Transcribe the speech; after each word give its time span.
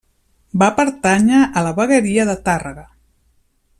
Va 0.61 0.69
pertànyer 0.79 1.41
a 1.61 1.63
la 1.67 1.75
vegueria 1.81 2.25
de 2.31 2.37
Tàrrega. 2.49 2.87